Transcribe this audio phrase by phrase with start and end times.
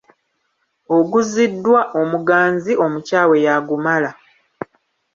[0.97, 4.11] Oguziddwa omuganzi omukyawe y'agumala.